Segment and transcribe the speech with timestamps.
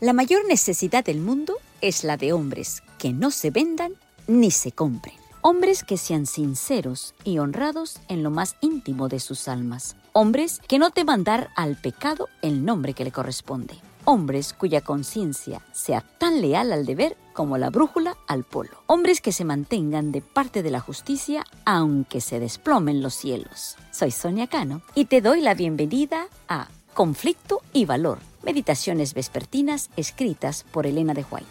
[0.00, 3.92] La mayor necesidad del mundo es la de hombres que no se vendan
[4.26, 5.14] ni se compren.
[5.42, 9.96] Hombres que sean sinceros y honrados en lo más íntimo de sus almas.
[10.14, 13.74] Hombres que no teman dar al pecado el nombre que le corresponde.
[14.06, 18.82] Hombres cuya conciencia sea tan leal al deber como la brújula al polo.
[18.86, 23.76] Hombres que se mantengan de parte de la justicia aunque se desplomen los cielos.
[23.90, 30.64] Soy Sonia Cano y te doy la bienvenida a Conflicto y Valor, meditaciones vespertinas escritas
[30.70, 31.46] por Elena de White.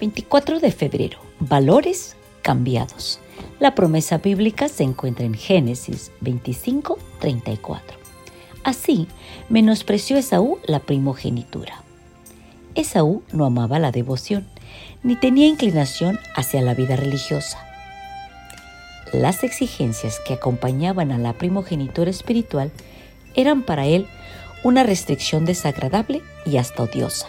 [0.00, 1.18] 24 de febrero.
[1.40, 3.20] Valores cambiados.
[3.58, 7.96] La promesa bíblica se encuentra en Génesis 25, 34.
[8.64, 9.06] Así,
[9.48, 11.82] menospreció Esaú la primogenitura.
[12.74, 14.46] Esaú no amaba la devoción,
[15.02, 17.58] ni tenía inclinación hacia la vida religiosa.
[19.12, 22.72] Las exigencias que acompañaban a la primogenitura espiritual
[23.34, 24.06] eran para él
[24.62, 27.28] una restricción desagradable y hasta odiosa.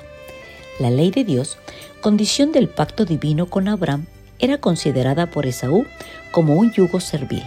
[0.80, 1.58] La ley de Dios,
[2.02, 4.06] condición del pacto divino con Abraham,
[4.40, 5.86] era considerada por Esaú
[6.32, 7.44] como un yugo servil.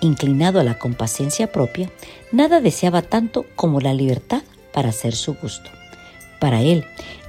[0.00, 1.90] Inclinado a la complacencia propia,
[2.32, 4.42] nada deseaba tanto como la libertad
[4.72, 5.70] para hacer su gusto.
[6.40, 6.84] Para él,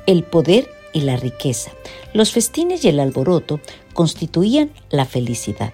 [0.07, 1.72] el poder y la riqueza,
[2.13, 3.59] los festines y el alboroto
[3.94, 5.73] constituían la felicidad.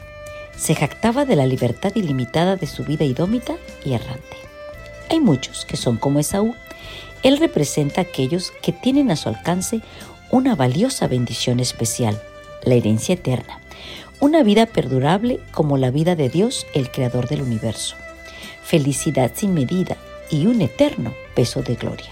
[0.57, 3.55] Se jactaba de la libertad ilimitada de su vida idómita
[3.85, 4.37] y errante.
[5.09, 6.55] Hay muchos que son como Esaú,
[7.23, 9.81] él representa a aquellos que tienen a su alcance
[10.31, 12.21] una valiosa bendición especial,
[12.63, 13.59] la herencia eterna,
[14.19, 17.95] una vida perdurable como la vida de Dios, el Creador del universo,
[18.63, 19.97] felicidad sin medida
[20.29, 22.09] y un eterno peso de gloria,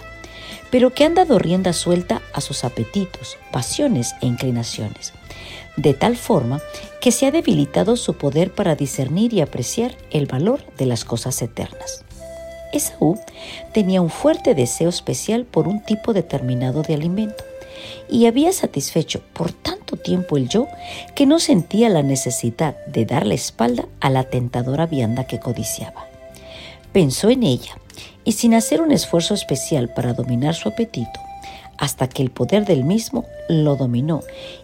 [0.69, 5.13] pero que han dado rienda suelta a sus apetitos, pasiones e inclinaciones,
[5.75, 6.61] de tal forma
[7.01, 11.41] que se ha debilitado su poder para discernir y apreciar el valor de las cosas
[11.41, 12.05] eternas.
[12.77, 13.17] Esaú
[13.73, 17.43] tenía un fuerte deseo especial por un tipo determinado de alimento
[18.09, 20.67] y había satisfecho por tanto tiempo el yo
[21.15, 26.07] que no sentía la necesidad de dar la espalda a la tentadora vianda que codiciaba.
[26.91, 27.77] Pensó en ella
[28.23, 31.19] y sin hacer un esfuerzo especial para dominar su apetito,
[31.77, 34.21] hasta que el poder del mismo lo dominó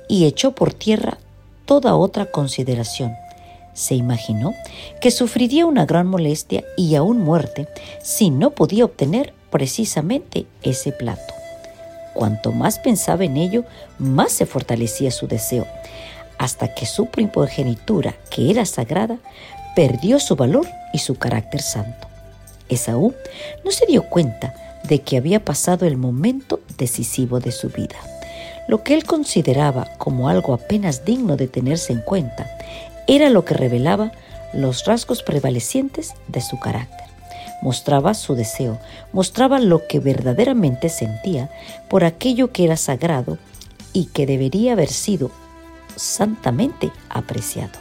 [0.08, 1.18] y echó por tierra
[1.66, 3.14] toda otra consideración,
[3.74, 4.54] se imaginó
[5.00, 7.68] que sufriría una gran molestia y aún muerte
[8.02, 11.34] si no podía obtener precisamente ese plato.
[12.14, 13.64] Cuanto más pensaba en ello,
[13.98, 15.66] más se fortalecía su deseo,
[16.38, 19.18] hasta que su primogenitura, que era sagrada,
[19.76, 22.08] perdió su valor y su carácter santo.
[22.68, 23.14] Esaú
[23.64, 24.54] no se dio cuenta
[24.84, 27.96] de que había pasado el momento decisivo de su vida.
[28.68, 32.50] Lo que él consideraba como algo apenas digno de tenerse en cuenta
[33.08, 34.12] era lo que revelaba
[34.54, 37.08] los rasgos prevalecientes de su carácter.
[37.62, 38.80] Mostraba su deseo,
[39.14, 41.50] mostraba lo que verdaderamente sentía
[41.90, 43.38] por aquello que era sagrado
[43.94, 45.32] y que debería haber sido
[45.96, 47.80] santamente apreciado.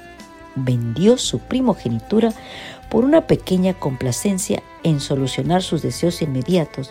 [0.54, 2.32] Vendió su primogenitura
[2.90, 6.90] por una pequeña complacencia en solucionar sus deseos inmediatos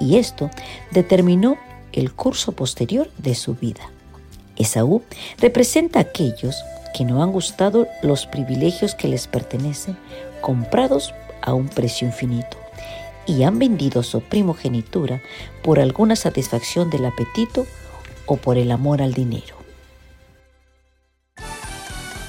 [0.00, 0.50] y esto
[0.90, 1.56] determinó
[1.92, 3.90] el curso posterior de su vida.
[4.56, 5.02] Esaú
[5.38, 6.56] representa a aquellos
[6.96, 9.98] que no han gustado los privilegios que les pertenecen,
[10.40, 11.12] comprados
[11.42, 12.56] a un precio infinito,
[13.26, 15.20] y han vendido su primogenitura
[15.62, 17.66] por alguna satisfacción del apetito
[18.24, 19.56] o por el amor al dinero.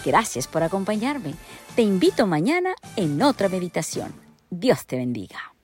[0.03, 1.33] Gracias por acompañarme.
[1.77, 4.13] Te invito mañana en otra meditación.
[4.49, 5.56] Dios te bendiga.